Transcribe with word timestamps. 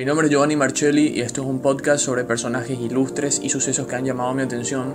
Mi 0.00 0.06
nombre 0.06 0.28
es 0.28 0.32
Giovanni 0.32 0.56
Marcelli 0.56 1.08
y 1.08 1.20
esto 1.20 1.42
es 1.42 1.46
un 1.46 1.60
podcast 1.60 2.02
sobre 2.02 2.24
personajes 2.24 2.80
ilustres 2.80 3.38
y 3.42 3.50
sucesos 3.50 3.86
que 3.86 3.96
han 3.96 4.06
llamado 4.06 4.32
mi 4.32 4.40
atención. 4.40 4.94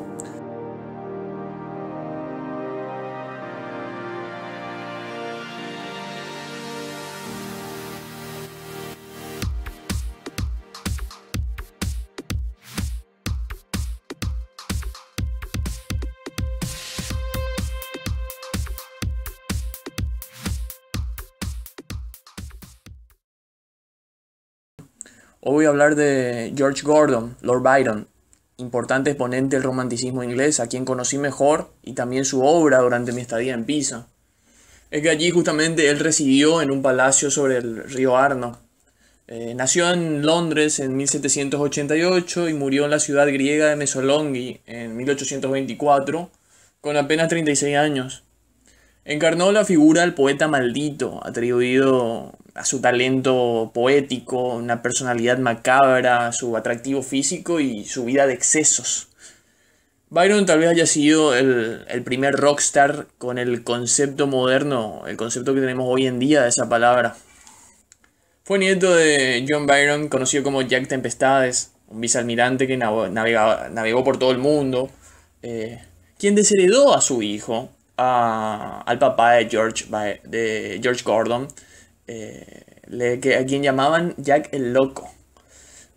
Hoy 25.48 25.54
voy 25.54 25.66
a 25.66 25.70
hablar 25.70 25.94
de 25.94 26.54
George 26.58 26.82
Gordon, 26.82 27.38
Lord 27.42 27.62
Byron, 27.62 28.08
importante 28.58 29.12
exponente 29.12 29.56
del 29.56 29.62
romanticismo 29.62 30.24
inglés, 30.24 30.60
a 30.60 30.66
quien 30.66 30.86
conocí 30.86 31.20
mejor 31.20 31.70
y 31.84 31.94
también 31.94 32.26
su 32.26 32.44
obra 32.44 32.80
durante 32.80 33.12
mi 33.12 33.22
estadía 33.22 33.54
en 33.54 33.64
Pisa. 33.64 34.08
Es 34.90 35.04
que 35.04 35.12
allí 35.12 35.30
justamente 35.30 35.88
él 35.88 36.00
residió 36.00 36.64
en 36.64 36.72
un 36.72 36.82
palacio 36.82 37.30
sobre 37.30 37.58
el 37.58 37.84
río 37.84 38.18
Arno. 38.18 38.58
Eh, 39.28 39.54
nació 39.54 39.92
en 39.94 40.26
Londres 40.26 40.80
en 40.80 40.98
1788 40.98 42.50
y 42.50 42.54
murió 42.56 42.86
en 42.86 42.90
la 42.90 43.00
ciudad 43.00 43.28
griega 43.28 43.68
de 43.68 43.76
Mesolonghi 43.76 44.62
en 44.66 44.98
1824 44.98 46.32
con 46.82 46.98
apenas 46.98 47.30
36 47.30 47.78
años. 47.78 48.24
Encarnó 49.04 49.52
la 49.52 49.64
figura 49.64 50.02
del 50.02 50.16
poeta 50.16 50.48
maldito, 50.48 51.24
atribuido 51.24 52.36
a 52.56 52.64
su 52.64 52.80
talento 52.80 53.72
poético, 53.74 54.56
una 54.56 54.82
personalidad 54.82 55.38
macabra, 55.38 56.32
su 56.32 56.56
atractivo 56.56 57.04
físico 57.04 57.60
y 57.60 57.86
su 57.86 58.06
vida 58.06 58.26
de 58.28 58.34
excesos. 58.34 59.10
Byron 60.10 60.46
tal 60.46 60.60
vez 60.60 60.70
haya 60.70 60.86
sido 60.86 61.36
el, 61.36 62.02
primer 62.06 62.36
rockstar 62.36 63.08
con 63.18 63.38
el 63.38 63.64
concepto 63.66 64.28
moderno, 64.28 65.04
el 65.08 65.18
concepto 65.18 65.54
que 65.54 65.60
tenemos 65.60 65.86
hoy 65.90 66.08
en 66.08 66.18
día 66.20 66.44
de 66.44 66.50
esa 66.50 66.70
palabra. 66.70 67.18
Fue 68.44 68.58
nieto 68.58 68.96
de 68.96 69.46
John 69.48 69.68
Byron, 69.68 70.08
conocido 70.08 70.44
como 70.44 70.62
Jack 70.62 70.88
Tempestades, 70.88 71.74
un 71.88 72.00
vicealmirante 72.00 72.68
que 72.68 72.78
navegó 72.78 74.04
por 74.06 74.18
todo 74.18 74.32
el 74.32 74.38
mundo, 74.38 74.90
eh, 75.42 75.84
quien 76.18 76.36
desheredó 76.36 76.96
a 76.96 77.02
su 77.02 77.22
hijo, 77.22 77.70
al 77.98 79.00
papá 79.00 79.34
de 79.34 79.50
George, 79.50 79.86
de 80.24 80.80
George 80.82 81.04
Gordon, 81.04 81.48
eh, 82.08 83.20
que, 83.22 83.36
a 83.36 83.46
quien 83.46 83.64
llamaban 83.64 84.14
Jack 84.18 84.50
el 84.54 84.74
Loco. 84.74 85.12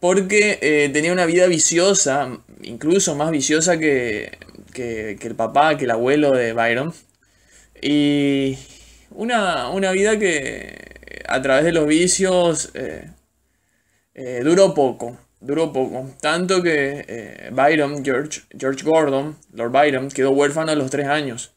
Porque 0.01 0.59
eh, 0.63 0.91
tenía 0.93 1.13
una 1.13 1.27
vida 1.27 1.47
viciosa, 1.47 2.39
incluso 2.63 3.17
más 3.17 3.31
viciosa 3.31 3.79
que, 3.79 4.39
el 4.75 5.35
papá, 5.35 5.77
que 5.77 5.85
el 5.85 5.91
abuelo 5.91 6.33
de 6.33 6.53
Byron. 6.53 6.95
Y 7.83 8.59
una, 9.11 9.71
vida 9.93 10.19
que 10.19 11.23
a 11.27 11.43
través 11.43 11.65
de 11.65 11.73
los 11.73 11.87
vicios 11.87 12.71
eh, 12.75 13.11
duró 14.45 14.75
poco. 14.75 15.19
Duró 15.41 15.73
poco. 15.73 16.11
Tanto 16.21 16.63
que 16.63 17.51
Byron, 17.53 18.05
George, 18.05 18.43
George 18.57 18.85
Gordon, 18.85 19.37
Lord 19.53 19.73
Byron, 19.73 20.09
quedó 20.11 20.31
huérfano 20.31 20.73
a 20.73 20.75
los 20.77 20.91
tres 20.91 21.07
años. 21.07 21.53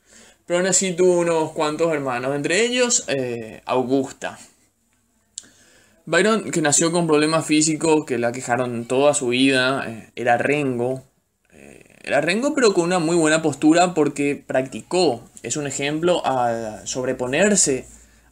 Pero 0.45 0.59
aún 0.59 0.67
así 0.67 0.95
unos 1.00 1.52
cuantos 1.52 1.94
hermanos, 1.94 2.36
entre 2.36 2.66
ellos 2.66 3.06
eh, 3.08 3.61
Augusta. 3.66 4.38
Byron, 6.06 6.52
que 6.52 6.61
nació 6.61 6.92
con 6.92 7.08
problemas 7.08 7.45
físicos 7.45 8.06
que 8.06 8.17
la 8.17 8.31
quejaron 8.31 8.86
toda 8.86 9.14
su 9.14 9.28
vida, 9.30 9.86
eh, 9.88 10.12
era 10.16 10.38
rengo. 10.38 11.03
Eh, 11.53 11.84
era 12.03 12.22
rengo 12.22 12.53
pero 12.56 12.73
con 12.73 12.86
una 12.86 13.00
muy 13.00 13.16
buena 13.16 13.42
postura 13.42 13.94
porque 13.94 14.44
practicó. 14.46 15.24
Es 15.44 15.57
un 15.57 15.68
ejemplo 15.68 16.22
a 16.25 16.85
sobreponerse 16.85 17.85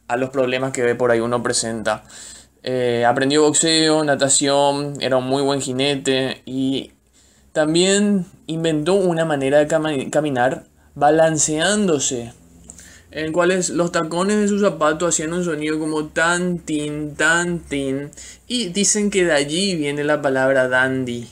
a 0.08 0.16
los 0.16 0.30
problemas 0.30 0.72
que 0.72 0.82
ve 0.82 0.94
por 0.94 1.10
ahí 1.10 1.20
uno 1.20 1.42
presenta. 1.42 2.04
aprendió 3.06 3.42
boxeo, 3.42 4.04
natación, 4.04 4.94
era 5.00 5.16
un 5.16 5.26
muy 5.26 5.42
buen 5.42 5.60
jinete 5.60 6.42
y 6.44 6.92
también 7.52 8.26
inventó 8.46 8.94
una 8.94 9.24
manera 9.24 9.64
de 9.64 10.10
caminar 10.10 10.64
balanceándose, 10.94 12.32
en 13.10 13.32
cuales 13.32 13.70
los 13.70 13.92
tacones 13.92 14.38
de 14.38 14.48
su 14.48 14.60
zapato 14.60 15.06
hacían 15.06 15.32
un 15.32 15.44
sonido 15.44 15.78
como 15.78 16.06
tan 16.06 16.58
tin, 16.58 17.14
tan 17.14 17.60
tin, 17.60 18.10
y 18.46 18.68
dicen 18.68 19.10
que 19.10 19.24
de 19.24 19.32
allí 19.32 19.76
viene 19.76 20.04
la 20.04 20.22
palabra 20.22 20.68
dandy. 20.68 21.28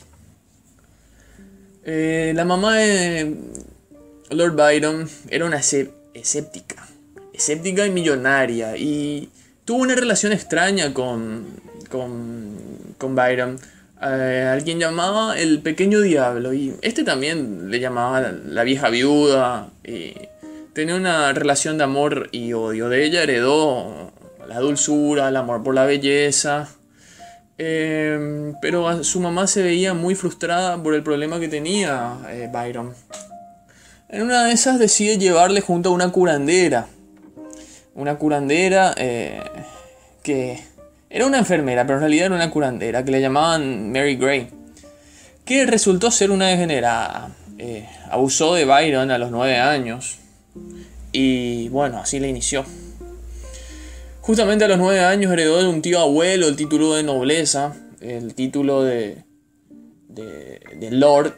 Eh, 1.85 2.33
la 2.35 2.45
mamá 2.45 2.77
de 2.77 3.35
Lord 4.31 4.55
Byron 4.57 5.09
era 5.31 5.47
una 5.47 5.59
escéptica, 5.59 6.87
escéptica 7.33 7.87
y 7.87 7.91
millonaria, 7.91 8.77
y 8.77 9.31
tuvo 9.65 9.83
una 9.83 9.95
relación 9.95 10.33
extraña 10.33 10.93
con, 10.93 11.47
con, 11.91 12.57
con 12.99 13.15
Byron 13.15 13.59
eh, 14.01 14.49
alguien 14.51 14.79
llamaba 14.79 15.39
el 15.39 15.61
pequeño 15.61 16.01
diablo 16.01 16.53
y 16.55 16.75
este 16.83 17.03
también 17.03 17.71
le 17.71 17.81
llamaba 17.81 18.21
la 18.21 18.63
vieja 18.63 18.91
viuda 18.91 19.71
y 19.85 20.15
tenía 20.73 20.95
una 20.95 21.33
relación 21.33 21.79
de 21.79 21.85
amor 21.85 22.29
y 22.31 22.53
odio. 22.53 22.89
De 22.89 23.05
ella 23.05 23.25
heredó 23.25 24.13
la 24.47 24.61
dulzura, 24.61 25.29
el 25.29 25.37
amor 25.37 25.65
por 25.65 25.75
la 25.75 25.85
belleza, 25.85 26.69
em, 27.59 28.55
pero 28.63 29.03
su 29.03 29.19
mamá 29.21 29.49
se 29.49 29.63
veía 29.63 29.95
muy 29.95 30.15
frustrada 30.15 30.81
por 30.81 30.95
el 30.95 31.03
problema 31.03 31.41
que 31.41 31.49
tenía 31.49 32.19
eh, 32.29 32.49
Byron. 32.53 32.95
En 34.09 34.23
una 34.23 34.45
de 34.45 34.53
esas 34.53 34.79
decide 34.79 35.19
llevarle 35.19 35.61
junto 35.61 35.89
a 35.89 35.93
una 35.93 36.13
curandera. 36.13 36.87
Una 37.95 38.17
curandera 38.17 38.95
eh, 38.97 39.43
que 40.23 40.68
era 41.11 41.27
una 41.27 41.39
enfermera, 41.39 41.85
pero 41.87 41.99
en 41.99 42.01
realidad 42.01 42.27
era 42.27 42.35
una 42.35 42.51
curandera, 42.51 43.05
que 43.05 43.11
le 43.11 43.21
llamaban 43.21 43.93
Mary 43.93 44.17
Gray, 44.17 44.49
que 45.45 45.65
resultó 45.67 46.11
ser 46.11 46.31
una 46.31 46.49
degenerada. 46.49 47.31
Eh, 47.59 47.89
abusó 48.11 48.55
de 48.55 48.65
Byron 48.65 49.11
a 49.11 49.19
los 49.19 49.31
nueve 49.31 49.59
años 49.59 50.19
y 51.13 51.69
bueno, 51.71 51.99
así 51.99 52.21
le 52.21 52.29
inició. 52.29 52.65
Justamente 54.21 54.67
a 54.67 54.69
los 54.69 54.79
nueve 54.79 55.01
años 55.01 55.33
heredó 55.33 55.59
de 55.59 55.69
un 55.69 55.81
tío 55.81 56.01
abuelo 56.01 56.49
el 56.49 56.57
título 56.57 56.95
de 56.95 57.03
nobleza, 57.03 57.75
el 58.01 58.35
título 58.35 58.85
de, 58.85 59.25
de, 60.09 60.91
Lord 60.91 61.35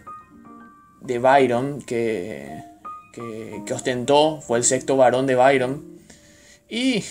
de 1.01 1.19
Byron, 1.21 1.83
que, 1.83 2.65
que, 3.13 3.63
que 3.65 3.73
ostentó, 3.75 4.41
fue 4.41 4.59
el 4.59 4.65
sexto 4.65 4.97
varón 4.97 5.27
de 5.27 5.37
Byron. 5.37 6.01
Y 6.69 7.05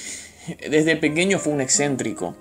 desde 0.70 0.96
pequeño 0.96 1.40
fue 1.40 1.54
un 1.54 1.62
excéntrico 1.62 2.36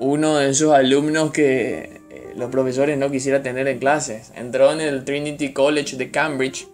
uno 0.00 0.38
de 0.38 0.48
esos 0.48 0.72
alumnos 0.72 1.30
que 1.30 2.00
eh, 2.10 2.32
los 2.34 2.50
profesores 2.50 2.98
no 2.98 3.10
quisieran 3.10 3.42
tener 3.42 3.68
en 3.68 3.78
clases. 3.78 4.32
Entró 4.34 4.72
en 4.72 4.80
el 4.80 5.04
Trinity 5.04 5.52
College 5.52 5.96
de 5.96 6.10
Cambridge, 6.10 6.66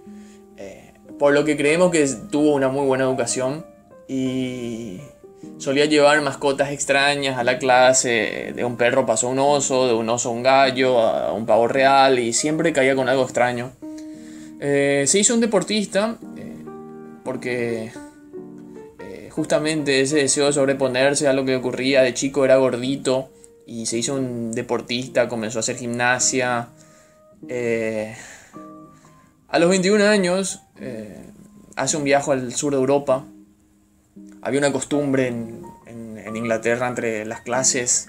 eh, 0.56 0.92
por 1.19 1.34
lo 1.34 1.44
que 1.44 1.56
creemos 1.56 1.91
que 1.91 2.09
tuvo 2.31 2.54
una 2.54 2.69
muy 2.69 2.86
buena 2.86 3.04
educación 3.04 3.66
y 4.09 5.00
solía 5.59 5.86
llevar 5.86 6.22
mascotas 6.22 6.70
extrañas 6.70 7.36
a 7.36 7.42
la 7.42 7.59
clase. 7.59 8.53
De 8.54 8.65
un 8.65 8.76
perro 8.76 9.04
pasó 9.04 9.28
un 9.28 9.41
oso, 9.41 9.88
de 9.88 9.94
un 9.94 10.09
oso 10.09 10.31
un 10.31 10.44
gallo, 10.44 11.00
a 11.00 11.32
un 11.32 11.47
pavo 11.47 11.66
real 11.66 12.20
y 12.20 12.32
siempre 12.32 12.72
caía 12.72 12.94
con 12.94 13.09
algo 13.09 13.25
extraño. 13.25 13.72
Eh, 14.60 15.04
se 15.06 15.19
hizo 15.19 15.34
un 15.34 15.41
deportista 15.41 16.16
porque 17.25 17.91
justamente 19.36 20.00
ese 20.00 20.16
deseo 20.16 20.47
de 20.47 20.54
sobreponerse 20.54 21.28
a 21.28 21.34
lo 21.34 21.44
que 21.44 21.54
ocurría 21.54 22.00
de 22.00 22.14
chico 22.14 22.47
era 22.47 22.56
gordito 22.56 23.28
y 23.66 23.84
se 23.84 23.98
hizo 23.98 24.14
un 24.14 24.52
deportista, 24.52 25.28
comenzó 25.28 25.59
a 25.59 25.60
hacer 25.60 25.77
gimnasia. 25.77 26.71
Eh, 27.47 28.16
a 29.48 29.59
los 29.59 29.68
21 29.68 30.03
años 30.04 30.62
eh, 30.80 31.22
hace 31.77 31.98
un 31.98 32.04
viaje 32.04 32.33
al 32.33 32.54
sur 32.54 32.72
de 32.72 32.78
Europa. 32.78 33.27
Había 34.41 34.59
una 34.59 34.72
costumbre 34.72 35.28
en, 35.28 35.66
Inglaterra 36.34 36.89
entre 36.89 37.24
las 37.24 37.41
clases, 37.41 38.09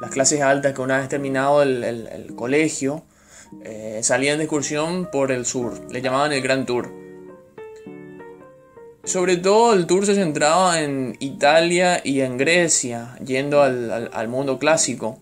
las 0.00 0.10
clases 0.10 0.40
altas 0.40 0.74
que 0.74 0.80
una 0.80 0.98
vez 0.98 1.08
terminado 1.08 1.62
el, 1.62 2.32
colegio, 2.34 3.04
eh, 3.62 4.00
salían 4.02 4.38
de 4.38 4.44
excursión 4.44 5.08
por 5.12 5.30
el 5.30 5.44
sur. 5.44 5.80
Le 5.92 6.02
llamaban 6.02 6.32
el 6.32 6.40
Gran 6.40 6.66
Tour. 6.66 7.07
Sobre 9.08 9.38
todo 9.38 9.72
el 9.72 9.86
tour 9.86 10.04
se 10.04 10.14
centraba 10.14 10.82
en 10.82 11.16
Italia 11.18 12.02
y 12.04 12.20
en 12.20 12.36
Grecia, 12.36 13.16
yendo 13.24 13.62
al, 13.62 14.28
mundo 14.28 14.58
clásico. 14.58 15.18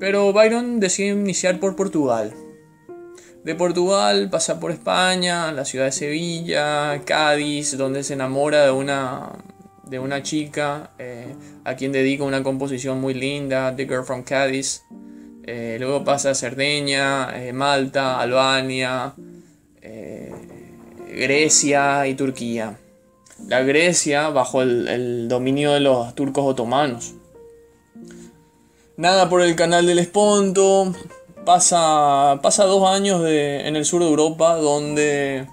Pero 0.00 0.32
Byron 0.32 0.80
decide 0.80 1.10
iniciar 1.10 1.60
por 1.60 1.76
Portugal. 1.76 2.34
De 3.44 3.54
Portugal 3.54 4.28
pasa 4.28 4.58
por 4.58 4.72
España, 4.72 5.52
la 5.52 5.64
ciudad 5.64 5.84
de 5.84 5.92
Sevilla, 5.92 7.00
Cádiz, 7.04 7.76
donde 7.76 8.02
se 8.02 8.14
enamora 8.14 8.64
de 8.64 8.72
una, 8.72 9.30
de 9.84 10.00
una 10.00 10.24
chica 10.24 10.90
eh, 10.98 11.36
a 11.62 11.76
quien 11.76 11.92
dedica 11.92 12.24
una 12.24 12.42
composición 12.42 13.00
muy 13.00 13.14
linda, 13.14 13.76
The 13.76 13.84
Girl 13.84 14.04
from 14.04 14.24
Cádiz. 14.24 14.82
Eh, 15.44 15.76
luego 15.78 16.02
pasa 16.02 16.30
a 16.30 16.34
Cerdeña, 16.34 17.30
eh, 17.40 17.52
Malta, 17.52 18.18
Albania, 18.18 19.14
Grecia 21.14 22.08
y 22.08 22.14
Turquía. 22.14 22.78
La 23.48 23.62
Grecia 23.62 24.28
bajo 24.28 24.62
el, 24.62 25.28
dominio 25.28 25.72
de 25.72 25.80
los 25.80 26.14
turcos 26.14 26.44
otomanos. 26.44 27.14
Nada 28.96 29.28
por 29.28 29.42
el 29.42 29.56
canal 29.56 29.86
del 29.86 29.98
Esponto. 29.98 30.94
Pasa, 31.44 32.38
pasa 32.40 32.64
dos 32.64 32.88
años 32.88 33.22
en 33.26 33.74
el 33.74 33.84
sur 33.84 34.00
de 34.02 34.08
Europa 34.08 34.56
donde 34.56 35.48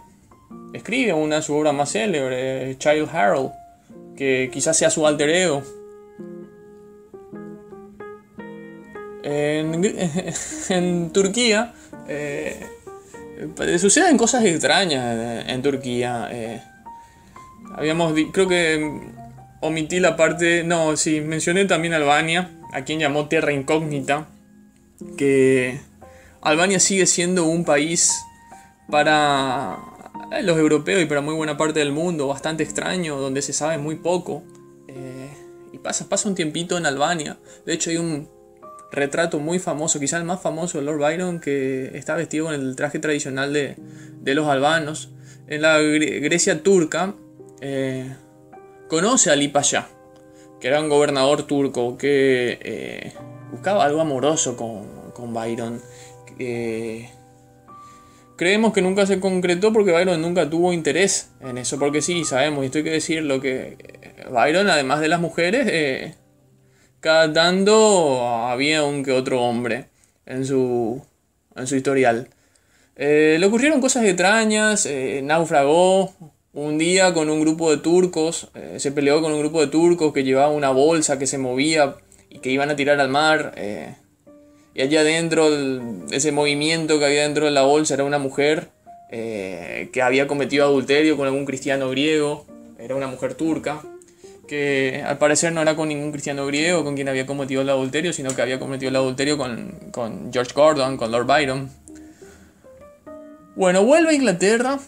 escribe 0.73 1.13
una 1.13 1.37
de 1.37 1.41
sus 1.41 1.55
obras 1.55 1.73
más 1.73 1.91
célebres, 1.91 2.77
Child 2.77 3.09
Harold, 3.11 3.51
que 4.15 4.49
quizás 4.53 4.77
sea 4.77 4.89
su 4.89 5.07
alter 5.07 5.29
ego. 5.29 5.63
En, 9.23 11.11
Turquía 11.13 11.73
eh, 12.07 12.59
suceden 13.77 14.17
cosas 14.17 14.43
extrañas 14.45 15.45
en, 15.47 15.61
Turquía. 15.61 16.29
Eh, 16.31 16.61
habíamos, 17.75 18.13
creo 18.31 18.47
que 18.47 19.01
omití 19.61 19.99
la 19.99 20.15
parte, 20.15 20.63
no, 20.63 20.95
sí, 20.97 21.21
mencioné 21.21 21.65
también 21.65 21.93
Albania, 21.93 22.51
a 22.73 22.83
quien 22.83 22.99
llamó 22.99 23.27
Tierra 23.27 23.51
Incógnita, 23.51 24.27
que 25.17 25.79
Albania 26.41 26.79
sigue 26.79 27.05
siendo 27.05 27.45
un 27.45 27.65
país 27.65 28.21
para 28.89 29.77
eh, 30.31 30.43
los 30.43 30.57
europeos 30.57 31.01
y 31.01 31.05
para 31.05 31.21
muy 31.21 31.35
buena 31.35 31.57
parte 31.57 31.79
del 31.79 31.91
mundo, 31.91 32.27
bastante 32.27 32.63
extraño, 32.63 33.17
donde 33.17 33.41
se 33.41 33.53
sabe 33.53 33.77
muy 33.77 33.95
poco. 33.95 34.43
Eh, 34.87 35.29
y 35.73 35.77
pasa, 35.79 36.07
pasa 36.07 36.29
un 36.29 36.35
tiempito 36.35 36.77
en 36.77 36.85
Albania. 36.85 37.37
De 37.65 37.73
hecho, 37.73 37.89
hay 37.89 37.97
un 37.97 38.29
retrato 38.91 39.39
muy 39.39 39.59
famoso, 39.59 39.99
quizá 39.99 40.17
el 40.17 40.23
más 40.23 40.41
famoso 40.41 40.79
de 40.79 40.85
Lord 40.85 40.99
Byron, 40.99 41.39
que 41.39 41.91
está 41.97 42.15
vestido 42.15 42.45
con 42.45 42.55
el 42.55 42.75
traje 42.75 42.99
tradicional 42.99 43.53
de, 43.53 43.75
los 44.23 44.47
albanos. 44.47 45.11
En 45.47 45.63
la 45.63 45.79
Grecia 45.79 46.61
turca, 46.61 47.15
eh, 47.61 48.15
conoce 48.87 49.29
a 49.29 49.33
Ali 49.33 49.47
Pasha, 49.47 49.87
que 50.59 50.67
era 50.67 50.81
un 50.81 50.89
gobernador 50.89 51.43
turco 51.43 51.97
que 51.97 53.13
buscaba 53.51 53.85
algo 53.85 54.01
amoroso 54.01 54.55
con, 54.57 55.11
con 55.13 55.33
Byron. 55.33 55.81
Creemos 58.39 58.71
que 58.71 58.81
nunca 58.81 59.05
se 59.05 59.19
concretó 59.19 59.73
porque 59.73 59.91
Byron 59.91 60.21
nunca 60.21 60.49
tuvo 60.49 60.71
interés 60.71 61.29
en 61.41 61.57
eso, 61.57 61.77
porque 61.77 62.01
sí, 62.01 62.23
sabemos, 62.23 62.63
y 62.63 62.67
esto 62.67 62.77
hay 62.77 62.85
que 62.85 62.91
decirlo, 62.91 63.41
que 63.41 63.75
Byron, 64.31 64.69
además 64.69 65.01
de 65.01 65.09
las 65.09 65.19
mujeres, 65.19 65.67
eh, 65.69 66.15
cada 67.01 67.33
tanto 67.33 68.25
había 68.25 68.85
un 68.85 69.03
que 69.03 69.11
otro 69.11 69.41
hombre 69.41 69.89
en 70.25 70.45
su, 70.45 71.01
en 71.53 71.67
su 71.67 71.75
historial. 71.75 72.29
Eh, 72.95 73.35
le 73.41 73.45
ocurrieron 73.45 73.81
cosas 73.81 74.05
extrañas, 74.05 74.85
eh, 74.85 75.19
naufragó 75.21 76.13
un 76.65 76.77
día 76.77 77.13
con 77.13 77.29
un 77.29 77.41
grupo 77.41 77.71
de 77.71 77.77
turcos, 77.77 78.49
se 78.77 78.91
peleó 78.91 79.21
con 79.21 79.31
un 79.31 79.39
grupo 79.39 79.61
de 79.61 79.67
turcos 79.67 80.13
que 80.13 80.23
llevaba 80.23 80.49
una 80.49 80.71
bolsa 80.71 81.17
que 81.17 81.27
se 81.27 81.37
movía 81.37 81.95
y 82.29 82.39
que 82.39 82.49
iban 82.49 82.69
a 82.69 82.75
tirar 82.75 82.99
al 82.99 83.09
mar. 83.09 83.55
Y 84.73 84.81
allá 84.81 85.01
adentro, 85.01 85.49
ese 86.11 86.31
movimiento 86.31 86.99
que 86.99 87.05
había 87.05 87.23
dentro 87.23 87.45
de 87.45 87.51
la 87.51 87.63
bolsa 87.63 87.95
era 87.95 88.03
una 88.03 88.19
mujer 88.19 88.69
eh, 89.11 89.89
que 89.91 90.03
había 90.03 90.27
cometido 90.27 90.65
adulterio 90.65 91.17
con 91.17 91.25
algún 91.25 91.45
cristiano 91.45 91.89
griego, 91.89 92.45
era 92.77 92.95
una 92.95 93.07
mujer 93.07 93.33
turca, 93.33 93.81
que 94.47 95.03
al 95.05 95.17
parecer 95.17 95.51
no 95.51 95.61
era 95.61 95.75
con 95.75 95.89
ningún 95.89 96.11
cristiano 96.11 96.45
griego 96.45 96.83
con 96.83 96.95
quien 96.95 97.09
había 97.09 97.25
cometido 97.25 97.63
el 97.63 97.69
adulterio, 97.69 98.13
sino 98.13 98.35
que 98.35 98.41
había 98.43 98.59
cometido 98.59 98.89
el 98.89 98.95
adulterio 98.95 99.37
con, 99.37 99.73
con 99.91 100.31
George 100.31 100.53
Gordon, 100.53 100.95
con 100.97 101.11
Lord 101.11 101.25
Byron. 101.25 101.71
Bueno, 103.55 103.83
vuelve 103.83 104.11
a 104.11 104.13
Inglaterra, 104.13 104.79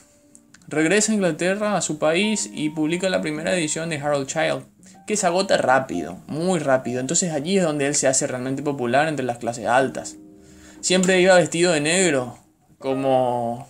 regresa 0.71 1.11
a 1.11 1.15
Inglaterra, 1.15 1.77
a 1.77 1.81
su 1.81 1.99
país, 1.99 2.49
y 2.51 2.71
publica 2.71 3.09
la 3.09 3.21
primera 3.21 3.53
edición 3.53 3.89
de 3.89 3.97
Harold 3.97 4.27
Child 4.27 4.63
que 5.05 5.17
se 5.17 5.27
agota 5.27 5.57
rápido, 5.57 6.19
muy 6.27 6.59
rápido. 6.59 6.99
Entonces 6.99 7.33
allí 7.33 7.57
es 7.57 7.63
donde 7.63 7.87
él 7.87 7.95
se 7.95 8.07
hace 8.07 8.27
realmente 8.27 8.63
popular 8.63 9.07
entre 9.07 9.25
las 9.25 9.39
clases 9.39 9.65
altas. 9.67 10.17
Siempre 10.79 11.19
iba 11.21 11.35
vestido 11.35 11.73
de 11.73 11.81
negro, 11.81 12.37
como, 12.77 13.67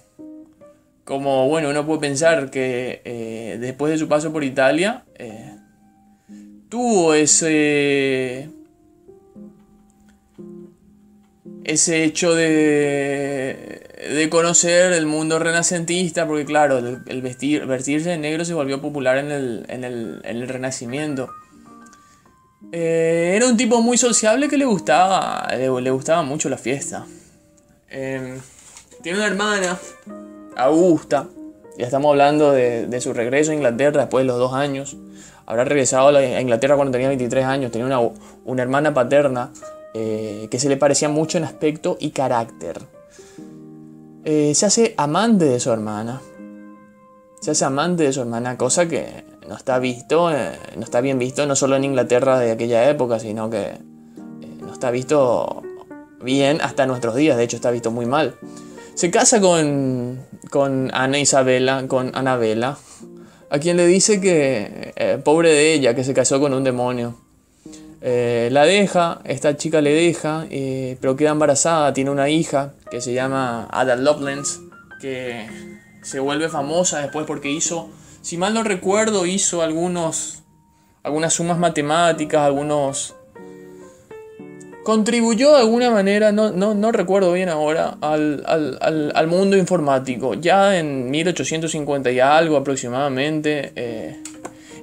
como 1.04 1.48
bueno, 1.48 1.70
uno 1.70 1.86
puede 1.86 2.00
pensar 2.00 2.50
que 2.52 3.02
eh, 3.06 3.58
después 3.60 3.92
de 3.92 3.98
su 3.98 4.08
paso 4.08 4.32
por 4.32 4.44
Italia, 4.44 5.04
eh, 5.16 5.56
tuvo 6.70 7.14
ese, 7.14 8.50
ese 11.64 12.04
hecho 12.04 12.34
de, 12.34 13.91
de 14.10 14.30
conocer 14.30 14.94
el 14.94 15.06
mundo 15.06 15.38
renacentista, 15.38 16.28
porque 16.28 16.46
claro, 16.46 16.80
el, 16.80 17.22
vestir, 17.22 17.66
vestirse 17.66 18.10
de 18.10 18.18
negro 18.18 18.44
se 18.46 18.54
volvió 18.54 18.82
popular 18.82 19.18
en 19.18 19.32
el, 19.32 19.66
en 19.68 19.84
el, 19.84 20.22
en 20.24 20.38
el 20.38 20.48
Renacimiento. 20.48 21.30
Eh, 22.72 23.34
era 23.36 23.48
un 23.48 23.58
tipo 23.58 23.82
muy 23.82 23.98
sociable 23.98 24.48
que 24.50 24.58
le 24.58 24.66
gustaba, 24.66 25.48
le, 25.56 25.92
gustaba 25.92 26.24
mucho 26.24 26.50
la 26.50 26.58
fiesta. 26.58 27.06
Em, 27.90 28.40
tiene 29.04 29.20
una 29.20 29.28
hermana, 29.28 29.78
Augusta, 30.56 31.28
ya 31.78 31.86
estamos 31.86 32.10
hablando 32.10 32.52
de, 32.52 32.88
de, 32.88 33.02
su 33.02 33.14
regreso 33.14 33.52
a 33.52 33.56
Inglaterra 33.56 34.02
después 34.02 34.24
de 34.24 34.28
los 34.28 34.40
dos 34.40 34.54
años. 34.54 34.98
Habrá 35.46 35.64
regresado 35.66 36.16
a 36.16 36.42
Inglaterra 36.42 36.76
cuando 36.76 36.92
tenía 36.92 37.10
23 37.10 37.46
años, 37.46 37.72
tenía 37.72 37.86
una, 37.86 38.00
una 38.46 38.62
hermana 38.62 38.94
paterna 38.94 39.52
eh, 39.94 40.48
que 40.50 40.60
se 40.60 40.70
le 40.70 40.78
parecía 40.78 41.10
mucho 41.10 41.38
en 41.38 41.44
aspecto 41.44 41.98
y 42.00 42.12
carácter. 42.12 42.80
Eh, 44.24 44.54
se 44.54 44.68
hace 44.68 44.94
amante 44.98 45.46
de 45.46 45.60
su 45.60 45.72
hermana. 45.72 46.22
Se 47.40 47.52
hace 47.52 47.66
amante 47.66 48.04
de 48.04 48.14
su 48.14 48.22
hermana, 48.22 48.56
cosa 48.56 48.88
que 48.88 49.26
no 49.48 49.56
está 49.56 49.80
visto, 49.80 50.32
eh, 50.32 50.52
no 50.76 50.84
está 50.84 51.02
bien 51.02 51.18
visto 51.18 51.48
no 51.48 51.56
solo 51.56 51.76
en 51.76 51.86
Inglaterra 51.86 52.38
de 52.38 52.52
aquella 52.52 52.88
época, 52.88 53.20
sino 53.20 53.50
que 53.50 53.64
eh, 53.64 53.80
no 54.60 54.72
está 54.72 54.92
visto 54.92 55.64
bien 56.22 56.62
hasta 56.62 56.86
nuestros 56.86 57.16
días, 57.16 57.36
de 57.36 57.44
hecho 57.44 57.56
está 57.56 57.72
visto 57.72 57.90
muy 57.90 58.06
mal. 58.06 58.36
Se 58.94 59.10
casa 59.10 59.42
con, 59.42 60.20
con 60.52 60.92
Ana 60.94 61.18
Isabela, 61.18 61.88
con 61.88 62.12
Anabela, 62.14 62.78
a 63.50 63.58
quien 63.58 63.76
le 63.76 63.88
dice 63.88 64.22
que 64.22 65.22
pobre 65.24 65.50
de 65.50 65.74
ella, 65.74 65.96
que 65.96 66.04
se 66.04 66.14
casó 66.14 66.40
con 66.40 66.54
un 66.54 66.64
demonio. 66.64 67.16
Eh, 68.04 68.50
la 68.52 68.66
deja, 68.66 69.22
esta 69.26 69.56
chica 69.58 69.80
le 69.80 69.94
deja, 69.94 70.48
eh, 70.50 70.98
pero 71.00 71.16
queda 71.16 71.30
embarazada, 71.30 71.94
tiene 71.94 72.10
una 72.10 72.30
hija 72.30 72.74
que 72.90 73.00
se 73.00 73.14
llama 73.14 73.68
Ada 73.72 73.96
Lovelace, 73.96 74.60
que 75.00 75.48
se 76.02 76.20
vuelve 76.20 76.50
famosa 76.50 77.00
después 77.00 77.28
porque 77.28 77.52
hizo, 77.52 77.90
si 78.22 78.38
mal 78.38 78.56
no 78.56 78.64
recuerdo, 78.64 79.28
hizo 79.28 79.62
algunos, 79.62 80.44
algunas 81.04 81.34
sumas 81.34 81.58
matemáticas, 81.60 82.42
algunos... 82.42 83.16
Contribuyó 84.84 85.52
de 85.52 85.60
alguna 85.60 85.92
manera, 85.92 86.32
no, 86.32 86.50
no, 86.50 86.92
recuerdo 86.92 87.32
bien 87.34 87.50
ahora, 87.50 88.00
al, 88.02 89.28
mundo 89.28 89.56
informático. 89.56 90.34
Ya 90.34 90.80
en 90.80 91.12
1850 91.12 92.10
y 92.10 92.20
algo 92.20 92.58
aproximadamente, 92.58 93.74
eh, 93.76 94.24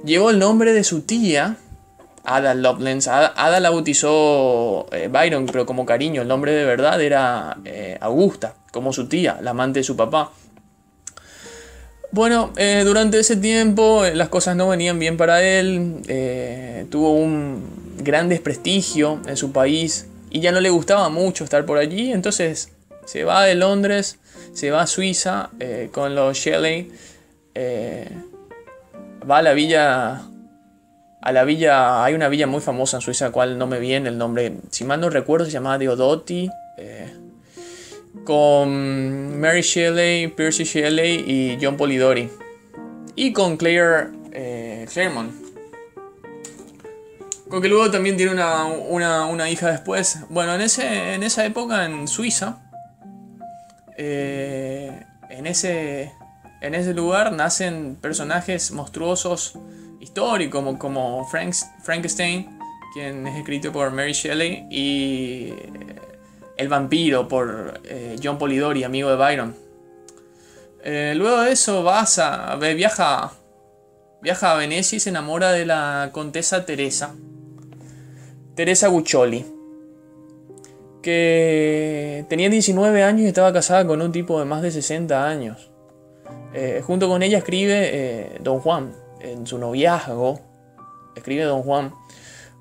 llevó 0.05 0.29
el 0.29 0.39
nombre 0.39 0.71
de 0.71 0.85
su 0.85 1.01
tía, 1.01 1.57
Ada 2.29 2.53
Lovelace. 2.53 3.09
Ada, 3.09 3.59
la 3.59 3.71
bautizó 3.71 4.85
eh, 4.91 5.09
Byron, 5.11 5.47
pero 5.47 5.65
como 5.65 5.85
cariño. 5.85 6.21
El 6.21 6.27
nombre 6.27 6.51
de 6.51 6.63
verdad 6.63 7.01
era 7.01 7.57
eh, 7.65 7.97
Augusta, 8.01 8.53
como 8.71 8.93
su 8.93 9.07
tía, 9.07 9.39
la 9.41 9.51
amante 9.51 9.79
de 9.79 9.83
su 9.83 9.95
papá. 9.95 10.31
Bueno, 12.11 12.51
eh, 12.55 12.83
durante 12.85 13.19
ese 13.19 13.35
tiempo 13.35 14.03
las 14.13 14.29
cosas 14.29 14.55
no 14.55 14.69
venían 14.69 14.99
bien 14.99 15.17
para 15.17 15.41
él. 15.41 16.87
tuvo 16.89 17.13
un 17.13 17.97
gran 17.97 18.29
desprestigio 18.29 19.19
en 19.27 19.35
su 19.35 19.51
país 19.51 20.07
y 20.29 20.39
ya 20.39 20.51
no 20.51 20.59
le 20.59 20.69
gustaba 20.69 21.09
mucho 21.09 21.43
estar 21.43 21.65
por 21.65 21.79
allí. 21.79 22.11
Entonces 22.11 22.71
se 23.05 23.23
va 23.23 23.43
de 23.45 23.55
Londres, 23.55 24.19
se 24.53 24.69
va 24.69 24.83
a 24.83 24.87
Suiza 24.87 25.49
con 25.91 26.13
los 26.13 26.37
Shelley. 26.37 26.91
va 29.29 29.37
a 29.37 29.41
la 29.41 29.53
villa 29.53 30.23
a 31.21 31.31
la 31.31 31.43
villa, 31.43 32.03
hay 32.03 32.13
una 32.13 32.29
villa 32.29 32.47
muy 32.47 32.61
famosa 32.61 32.97
en 32.97 33.01
Suiza, 33.01 33.31
cual 33.31 33.57
no 33.57 33.67
me 33.67 33.79
viene 33.79 34.09
el 34.09 34.17
nombre, 34.17 34.53
si 34.69 34.85
mal 34.85 35.01
no 35.01 35.09
recuerdo, 35.09 35.45
se 35.45 35.51
llamaba 35.51 35.77
Deodotti, 35.77 36.49
eh, 36.77 37.13
con 38.23 39.39
Mary 39.39 39.61
Shelley, 39.61 40.27
Percy 40.29 40.63
Shelley 40.63 41.25
y 41.27 41.57
John 41.61 41.75
Polidori, 41.75 42.29
y 43.15 43.33
con 43.33 43.57
Claire 43.57 44.09
eh, 44.31 44.87
Claremont. 44.91 45.33
Con 47.49 47.61
que 47.61 47.67
luego 47.67 47.89
también 47.89 48.15
tiene 48.15 48.31
una, 48.31 49.49
hija 49.49 49.71
después. 49.71 50.19
Bueno, 50.29 50.53
en, 50.53 50.61
ese, 50.61 51.15
en 51.15 51.23
esa 51.23 51.45
época 51.45 51.85
en 51.85 52.07
Suiza, 52.07 52.59
eh, 53.97 55.03
en, 55.31 55.47
ese, 55.47 56.11
en 56.61 56.75
ese 56.75 56.93
lugar 56.93 57.33
nacen 57.33 57.97
personajes 57.99 58.71
monstruosos 58.71 59.57
histórico 59.99 60.59
como, 60.59 60.79
como 60.79 61.25
Frank, 61.25 61.53
Frankenstein, 61.83 62.59
quien 62.93 63.27
es 63.27 63.37
escrito 63.37 63.71
por 63.71 63.91
Mary 63.91 64.13
Shelley, 64.13 64.67
y 64.69 65.53
El 66.57 66.67
vampiro 66.67 67.27
por 67.27 67.81
eh, 67.83 68.15
John 68.21 68.37
Polidori, 68.37 68.83
amigo 68.83 69.09
de 69.09 69.15
Byron. 69.15 69.55
Eh, 70.83 71.13
luego 71.15 71.41
de 71.41 71.51
eso 71.51 71.83
vas 71.83 72.19
a, 72.19 72.55
viaja, 72.55 73.31
viaja 74.21 74.51
a 74.51 74.55
Venecia 74.55 74.95
y 74.95 74.99
se 74.99 75.09
enamora 75.09 75.51
de 75.51 75.65
la 75.65 76.09
contesa 76.11 76.65
Teresa. 76.65 77.15
Teresa 78.55 78.87
Guccioli. 78.87 79.45
Que 81.01 82.25
tenía 82.27 82.49
19 82.49 83.03
años 83.03 83.21
y 83.21 83.27
estaba 83.27 83.53
casada 83.53 83.87
con 83.87 84.01
un 84.01 84.11
tipo 84.11 84.37
de 84.37 84.45
más 84.45 84.61
de 84.61 84.71
60 84.71 85.25
años. 85.25 85.71
Eh, 86.53 86.81
junto 86.85 87.07
con 87.07 87.23
ella 87.23 87.37
escribe 87.37 88.37
Don 88.41 88.59
Juan. 88.59 88.91
En 89.19 89.45
su 89.45 89.57
noviazgo 89.57 90.39
escribe 91.15 91.43
Don 91.43 91.63
Juan. 91.63 91.93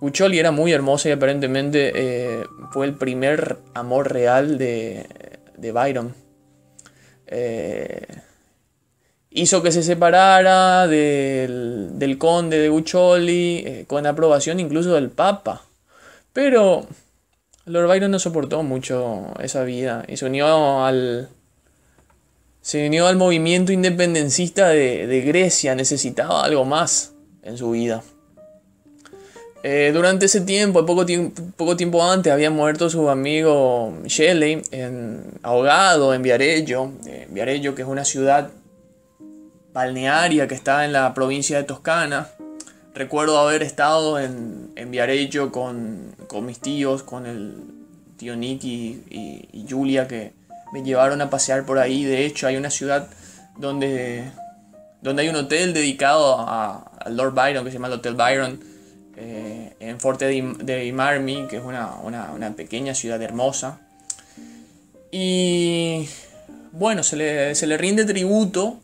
Guccioli 0.01 0.39
era 0.39 0.53
muy 0.53 0.73
hermosa 0.73 1.09
y 1.09 1.13
aparentemente 1.13 1.93
eh, 1.95 2.45
fue 2.71 2.87
el 2.87 2.95
primer 2.95 3.59
amor 3.75 4.13
real 4.13 4.59
de, 4.59 5.07
Byron. 5.73 6.15
Eh, 7.27 8.07
hizo 9.31 9.63
que 9.63 9.73
se 9.73 9.83
separara 9.83 10.87
del, 10.87 12.17
conde 12.19 12.59
de 12.59 12.69
Guccioli 12.69 13.65
eh, 13.67 13.85
con 13.87 14.07
aprobación 14.07 14.61
incluso 14.61 14.95
del 14.95 15.11
Papa. 15.11 15.63
Pero 16.33 16.87
Lord 17.65 17.89
Byron 17.89 18.11
no 18.13 18.19
soportó 18.19 18.63
mucho 18.63 19.35
esa 19.41 19.65
vida 19.65 20.05
y 20.07 20.17
se 20.17 20.27
unió 20.27 20.85
al, 20.85 21.29
se 22.69 22.87
unió 22.87 23.07
al 23.07 23.17
movimiento 23.17 23.73
independencista 23.73 24.69
de, 24.69 25.23
Grecia. 25.27 25.75
Necesitaba 25.75 26.45
algo 26.45 26.67
más 26.67 27.15
en 27.43 27.57
su 27.57 27.71
vida. 27.71 28.03
Eh, 29.63 29.91
durante 29.95 30.27
ese 30.27 30.43
tiempo, 30.43 30.85
poco, 30.85 31.07
tiempo, 31.07 32.05
antes, 32.05 32.31
había 32.31 32.51
muerto 32.51 32.91
su 32.91 33.09
amigo 33.09 33.97
Shelley, 34.05 34.61
ahogado 35.41 36.13
en 36.13 36.21
Viareggio. 36.21 36.93
Eh, 37.07 37.27
que 37.75 37.81
es 37.81 37.89
una 37.89 38.05
ciudad 38.05 38.51
balnearia 39.73 40.47
que 40.47 40.55
está 40.55 40.85
en 40.85 40.93
la 40.93 41.15
provincia 41.15 41.57
de 41.57 41.65
Toscana. 41.65 42.29
Recuerdo 42.95 43.39
haber 43.39 43.63
estado 43.63 44.19
en, 44.19 44.73
en 44.77 44.91
Viareggio 44.91 45.51
con, 45.51 46.15
mis 46.43 46.59
tíos, 46.59 47.03
con 47.03 47.25
el 47.25 47.55
tío 48.19 48.37
Nick 48.37 48.63
y, 48.65 49.65
Julia, 49.67 50.07
que 50.07 50.37
me 50.73 50.83
llevaron 50.83 51.21
a 51.21 51.31
pasear 51.31 51.65
por 51.65 51.79
ahí. 51.79 52.05
De 52.05 52.25
hecho, 52.25 52.47
hay 52.47 52.57
una 52.57 52.71
ciudad 52.71 53.09
donde, 53.57 54.31
donde 55.01 55.23
hay 55.23 55.29
un 55.29 55.37
hotel 55.37 55.73
dedicado 55.73 56.37
a, 56.39 56.85
Lord 57.11 57.35
Byron, 57.35 57.65
que 57.65 57.71
se 57.71 57.75
llama 57.75 57.89
el 57.89 57.95
Hotel 57.95 58.15
Byron 58.15 58.61
eh, 59.17 59.75
en 59.81 59.99
Forte 59.99 60.27
de 60.27 60.93
Marmi, 60.93 61.47
que 61.49 61.57
es 61.57 61.65
una, 61.65 62.55
pequeña 62.57 62.95
ciudad 62.95 63.21
hermosa. 63.23 63.81
Y 65.11 66.09
bueno, 66.73 67.03
se 67.03 67.17
le, 67.17 67.77
rinde 67.79 68.05
tributo 68.05 68.81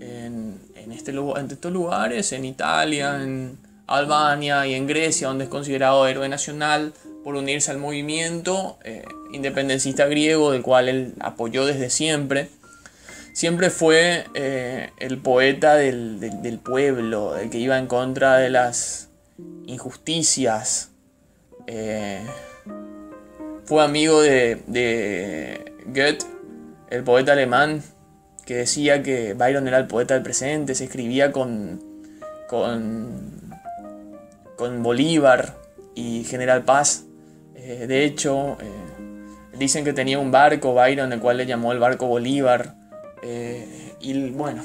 en, 0.00 0.58
este, 0.90 1.12
en 1.12 1.50
estos 1.50 1.72
lugares, 1.72 2.32
en 2.32 2.44
Italia, 2.44 3.22
en 3.22 3.56
Albania 3.86 4.66
y 4.66 4.74
en 4.74 4.86
Grecia, 4.86 5.28
donde 5.28 5.44
es 5.44 5.50
considerado 5.50 6.06
héroe 6.08 6.28
nacional 6.28 6.92
por 7.24 7.36
unirse 7.36 7.70
al 7.70 7.78
movimiento 7.78 8.78
eh, 8.84 9.02
independentista 9.32 10.06
griego, 10.06 10.52
del 10.52 10.62
cual 10.62 10.88
él 10.88 11.14
apoyó 11.20 11.64
desde 11.64 11.88
siempre. 11.90 12.50
Siempre 13.32 13.70
fue 13.70 14.26
eh, 14.34 14.90
el 14.98 15.18
poeta 15.18 15.74
del, 15.74 16.20
del, 16.20 16.58
pueblo, 16.58 17.36
el 17.36 17.50
que 17.50 17.58
iba 17.58 17.78
en 17.78 17.86
contra 17.86 18.36
de 18.36 18.50
las 18.50 19.08
injusticias. 19.66 20.90
Eh, 21.66 22.20
fue 23.64 23.82
amigo 23.82 24.20
de, 24.20 24.62
de 24.66 25.72
Goethe, 25.86 26.26
el 26.90 27.02
poeta 27.02 27.32
alemán, 27.32 27.82
que 28.44 28.54
decía 28.54 29.02
que 29.02 29.32
Byron 29.32 29.66
era 29.66 29.78
el 29.78 29.86
poeta 29.86 30.14
del 30.14 30.22
presente, 30.22 30.74
se 30.74 30.84
escribía 30.84 31.32
con, 31.32 31.82
con, 32.48 33.50
con 34.56 34.82
Bolívar 34.82 35.56
y 35.94 36.24
General 36.24 36.64
Paz. 36.64 37.04
Eh, 37.54 37.86
de 37.86 38.04
hecho, 38.04 38.56
eh, 38.60 39.56
dicen 39.56 39.84
que 39.84 39.92
tenía 39.92 40.18
un 40.18 40.30
barco, 40.30 40.74
Byron, 40.74 41.12
el 41.12 41.20
cual 41.20 41.38
le 41.38 41.46
llamó 41.46 41.72
el 41.72 41.78
barco 41.78 42.06
Bolívar. 42.06 42.76
y 44.00 44.30
bueno, 44.30 44.62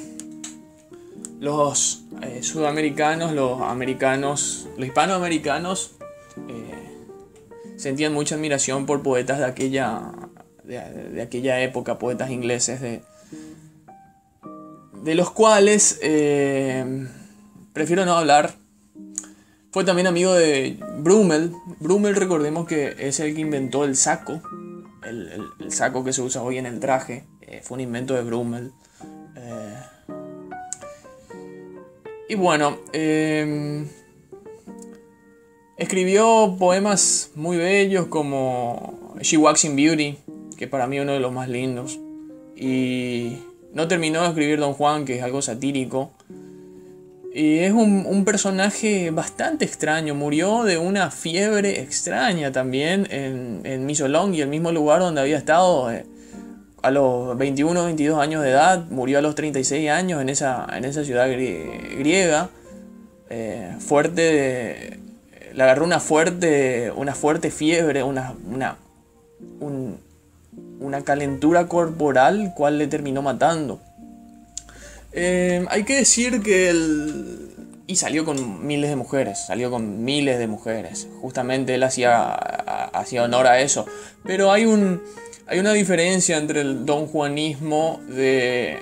los 1.39 2.03
eh, 2.21 2.43
sudamericanos, 2.43 3.33
los 3.33 3.61
americanos, 3.61 4.67
los 4.77 4.87
hispanoamericanos 4.87 5.93
eh, 6.49 7.77
sentían 7.77 8.13
mucha 8.13 8.35
admiración 8.35 8.85
por 8.85 9.01
poetas 9.01 9.39
de 9.39 9.45
aquella, 9.45 10.01
de, 10.65 11.21
aquella 11.21 11.61
época, 11.61 11.97
poetas 11.97 12.29
ingleses, 12.29 12.81
de, 12.81 13.03
de 15.01 15.15
los 15.15 15.31
cuales 15.31 15.99
eh, 16.01 17.07
prefiero 17.71 18.05
no 18.05 18.17
hablar. 18.17 18.53
Fue 19.71 19.83
también 19.83 20.07
amigo 20.07 20.33
de 20.33 20.77
Brummel. 20.97 21.51
Brummel 21.79 22.15
recordemos 22.15 22.67
que 22.67 22.95
es 22.97 23.19
el 23.19 23.35
que 23.35 23.41
inventó 23.41 23.83
el 23.83 23.95
saco, 23.95 24.41
el, 25.03 25.71
saco 25.71 26.03
que 26.03 26.13
se 26.13 26.21
usa 26.21 26.41
hoy 26.41 26.57
en 26.57 26.65
el 26.65 26.79
traje, 26.79 27.25
fue 27.63 27.75
un 27.75 27.81
invento 27.81 28.15
de 28.15 28.23
Brummel. 28.23 28.71
Y 32.29 32.35
bueno, 32.35 32.77
em, 32.93 33.87
escribió 35.77 36.55
poemas 36.59 37.31
muy 37.33 37.57
bellos 37.57 38.05
como 38.05 39.17
She 39.19 39.35
Walks 39.35 39.65
in 39.65 39.75
Beauty, 39.75 40.19
que 40.55 40.67
para 40.67 40.85
mí 40.85 40.97
es 40.97 41.03
uno 41.03 41.13
de 41.13 41.21
los 41.21 41.33
más 41.33 41.49
lindos. 41.49 41.99
Y 42.55 43.39
no 43.73 43.87
terminó 43.87 44.21
de 44.21 44.27
escribir 44.27 44.59
Don 44.59 44.73
Juan, 44.73 45.05
que 45.05 45.17
es 45.17 45.23
algo 45.23 45.41
satírico. 45.41 46.11
Y 47.33 47.59
es 47.59 47.71
un, 47.71 48.25
personaje 48.25 49.11
bastante 49.11 49.65
extraño. 49.65 50.15
Murió 50.15 50.63
de 50.63 50.77
una 50.77 51.11
fiebre 51.11 51.79
extraña 51.81 52.51
también 52.51 53.07
en, 53.11 53.61
en 53.63 53.85
Misolong 53.85 54.33
y 54.33 54.41
el 54.41 54.49
mismo 54.49 54.71
lugar 54.71 54.99
donde 55.01 55.21
había 55.21 55.37
estado. 55.37 55.91
Eh, 55.91 56.05
a 56.81 56.91
los 56.91 57.37
21 57.37 57.83
22 57.85 58.19
años 58.19 58.43
de 58.43 58.51
edad, 58.51 58.85
murió 58.89 59.19
a 59.19 59.21
los 59.21 59.35
36 59.35 59.89
años 59.89 60.21
en 60.21 60.29
esa, 60.29 60.67
en 60.75 60.85
esa 60.85 61.03
ciudad 61.03 61.27
griega. 61.27 62.49
Eh, 63.29 63.75
fuerte, 63.79 64.99
le 65.53 65.63
agarró 65.63 65.85
una 65.85 65.99
fuerte, 65.99 66.91
una 66.95 67.13
fuerte 67.13 67.51
fiebre, 67.51 68.03
una, 68.03 68.33
una, 68.49 68.77
una 70.79 71.01
calentura 71.03 71.67
corporal, 71.67 72.53
cual 72.55 72.77
le 72.77 72.87
terminó 72.87 73.21
matando. 73.21 73.79
Eh, 75.13 75.65
hay 75.69 75.83
que 75.83 75.97
decir 75.97 76.41
que 76.41 76.69
él... 76.69 77.45
Y 77.87 77.95
salió 77.95 78.23
con 78.23 78.67
miles 78.67 78.91
de 78.91 78.95
mujeres, 78.95 79.39
salió 79.47 79.71
con 79.71 80.03
miles 80.03 80.37
de 80.37 80.45
mujeres. 80.45 81.07
Justamente 81.21 81.73
él 81.73 81.81
hacía, 81.81 82.35
hacía 82.35 83.23
honor 83.23 83.47
a 83.47 83.61
eso. 83.61 83.87
Pero 84.23 84.51
hay 84.51 84.65
un 84.65 85.01
hay 85.49 85.57
una 85.57 85.73
diferencia 85.73 86.37
entre 86.37 86.61
el 86.61 86.85
don 86.85 87.07
juanismo 87.07 87.99
de, 88.07 88.77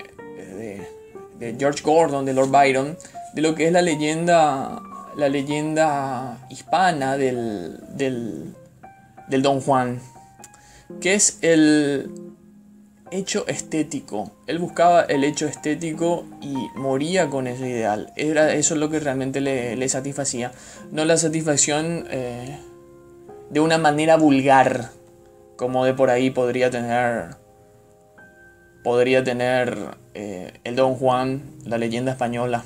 de, 1.40 1.56
George 1.58 1.82
Gordon, 1.82 2.26
de 2.26 2.34
Lord 2.34 2.50
Byron, 2.50 2.98
de 3.34 3.42
lo 3.42 3.56
que 3.56 3.68
es 3.68 3.72
la 3.72 3.82
leyenda, 3.82 4.82
la 5.16 5.30
leyenda 5.30 6.46
hispana 6.50 7.16
del, 7.16 7.80
del, 7.96 8.54
del 9.30 9.42
don 9.42 9.62
Juan, 9.62 10.02
que 11.00 11.14
es 11.14 11.38
el 11.42 12.27
hecho 13.12 13.48
estético. 13.48 14.32
Él 14.48 14.60
buscaba 14.60 15.02
el 15.02 15.24
hecho 15.24 15.48
estético 15.48 16.26
y 16.42 16.56
moría 16.76 17.30
con 17.30 17.48
ese 17.48 17.70
ideal. 17.70 18.12
Era 18.16 18.54
eso 18.54 18.76
lo 18.76 18.90
que 18.90 19.00
realmente 19.00 19.42
le, 19.42 19.90
satisfacía. 19.90 20.52
No 20.92 21.06
la 21.06 21.18
satisfacción 21.18 22.08
eh, 22.10 22.60
de 23.50 23.60
una 23.60 23.78
manera 23.78 24.18
vulgar, 24.18 24.92
como 25.56 25.86
de 25.86 25.94
por 25.94 26.10
ahí 26.10 26.30
podría 26.30 26.70
tener 26.70 27.36
podría 28.84 29.22
tener 29.22 29.78
eh, 30.14 30.54
el 30.64 30.78
Don 30.78 30.96
Juan, 30.96 31.42
la 31.66 31.78
leyenda 31.78 32.14
española. 32.14 32.64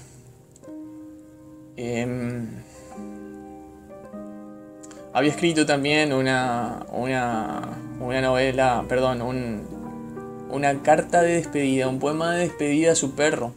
Em, 1.77 2.47
había 5.13 5.31
escrito 5.31 5.65
también 5.65 6.13
una, 6.13 6.85
una, 6.91 7.61
una 7.99 8.21
novela, 8.21 8.85
perdón, 8.87 9.23
un, 9.23 9.80
una 10.51 10.81
carta 10.81 11.21
de 11.21 11.35
despedida, 11.35 11.87
un 11.87 11.99
poema 11.99 12.33
de 12.33 12.41
despedida 12.41 12.91
a 12.91 12.95
su 12.95 13.15
perro. 13.15 13.53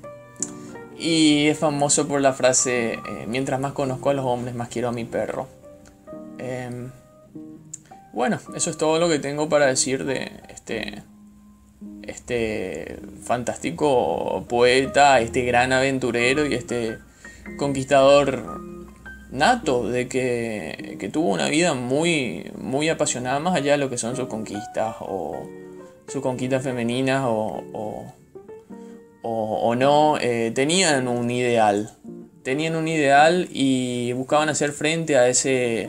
Y 0.98 1.48
es 1.48 1.58
famoso 1.58 2.06
por 2.06 2.20
la 2.20 2.32
frase, 2.32 2.94
eh, 2.94 3.00
mientras 3.26 3.60
más 3.60 3.72
conozco 3.72 4.10
a 4.10 4.14
los 4.14 4.24
hombres, 4.24 4.54
más 4.54 4.68
quiero 4.68 4.88
a 4.88 4.92
mi 4.92 5.04
perro. 5.04 5.48
Em, 6.38 6.90
bueno, 8.12 8.38
eso 8.54 8.70
es 8.70 8.78
todo 8.78 8.98
lo 8.98 9.08
que 9.08 9.18
tengo 9.18 9.48
para 9.48 9.66
decir 9.66 10.04
de 10.04 10.30
este, 10.48 11.02
este 12.02 12.98
fantástico 13.24 14.44
poeta, 14.48 15.20
este 15.20 15.42
gran 15.44 15.72
aventurero 15.72 16.46
y 16.46 16.54
este 16.54 16.98
conquistador 17.58 18.60
nato 19.32 19.88
de 19.88 20.06
que, 20.06 20.96
que, 21.00 21.08
tuvo 21.08 21.30
una 21.30 21.48
vida 21.48 21.74
muy, 21.74 22.52
muy 22.56 22.88
apasionada, 22.88 23.40
más 23.40 23.56
allá 23.56 23.72
de 23.72 23.78
lo 23.78 23.90
que 23.90 23.98
son 23.98 24.14
sus 24.14 24.28
conquistas 24.28 24.94
o 25.00 25.48
sus 26.06 26.22
conquistas 26.22 26.62
femeninas 26.62 27.24
o, 27.26 27.62
o, 27.72 28.14
o, 29.22 29.74
no, 29.74 30.18
eh, 30.20 30.52
tenían 30.54 31.08
un 31.08 31.30
ideal. 31.30 31.96
Tenían 32.42 32.76
un 32.76 32.88
ideal 32.88 33.48
y 33.50 34.12
buscaban 34.12 34.50
hacer 34.50 34.72
frente 34.72 35.16
a, 35.16 35.28
ese, 35.28 35.88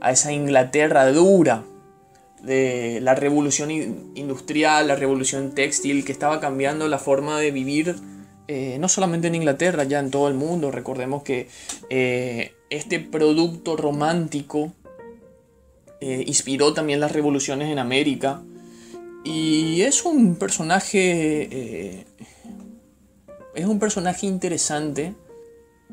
a 0.00 0.10
esa 0.10 0.32
Inglaterra 0.32 1.06
dura 1.12 1.62
de 2.42 2.98
la 3.00 3.14
revolución 3.14 3.70
industrial, 4.16 4.88
la 4.88 4.96
revolución 4.96 5.52
textil, 5.52 6.04
que 6.04 6.10
estaba 6.10 6.40
cambiando 6.40 6.88
la 6.88 6.98
forma 6.98 7.38
de 7.38 7.52
vivir, 7.52 7.94
eh, 8.48 8.78
no 8.80 8.88
solamente 8.88 9.28
en 9.28 9.36
Inglaterra, 9.36 9.84
ya 9.84 10.00
en 10.00 10.10
todo 10.10 10.26
el 10.26 10.34
mundo. 10.34 10.72
Recordemos 10.72 11.22
que 11.22 11.48
eh, 11.88 12.52
este 12.68 12.98
producto 12.98 13.76
romántico 13.76 14.72
inspiró 16.00 16.74
también 16.74 16.98
las 16.98 17.12
revoluciones 17.12 17.70
en 17.70 17.78
América. 17.78 18.42
Y 19.24 19.82
es 19.82 20.04
un 20.04 20.36
personaje 20.36 22.06
es 23.54 23.66
un 23.66 23.78
personaje 23.78 24.26
interesante, 24.26 25.14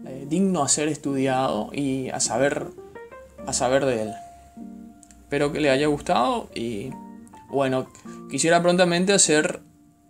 eh, 0.06 0.26
digno 0.28 0.64
a 0.64 0.70
ser 0.70 0.88
estudiado 0.88 1.70
y 1.74 2.10
a 2.10 2.20
saber, 2.20 2.68
a 3.46 3.54
saber 3.54 3.86
de 3.86 4.04
él. 4.04 4.14
Espero 5.20 5.52
que 5.52 5.60
le 5.60 5.70
haya 5.70 5.88
gustado 5.88 6.50
y 6.56 6.92
bueno, 7.50 7.88
quisiera 8.30 8.62
prontamente 8.62 9.14
hacer, 9.14 9.62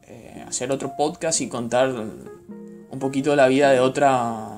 eh, 0.03 0.43
hacer 0.47 0.71
otro 0.71 0.93
podcast 0.95 1.41
y 1.41 1.49
contar 1.49 1.89
un 1.89 2.99
poquito 2.99 3.31
de 3.31 3.37
la 3.37 3.47
vida 3.47 3.71
de 3.71 3.79
otra 3.79 4.55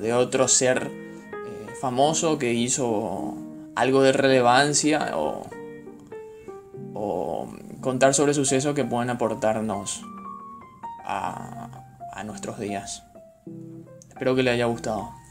de 0.00 0.12
otro 0.12 0.48
ser 0.48 0.90
eh, 0.90 1.74
famoso 1.80 2.36
que 2.36 2.52
hizo 2.52 3.36
algo 3.76 4.02
de 4.02 4.12
relevancia 4.12 5.12
o 5.14 5.46
contar 7.82 8.14
sobre 8.14 8.32
sucesos 8.32 8.74
que 8.74 8.84
puedan 8.84 9.10
aportarnos 9.10 10.02
a, 11.04 11.68
a 12.12 12.24
nuestros 12.24 12.58
días. 12.58 13.02
Espero 14.08 14.34
que 14.34 14.42
le 14.42 14.52
haya 14.52 14.64
gustado. 14.64 15.21